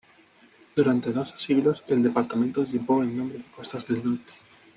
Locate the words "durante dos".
0.75-1.29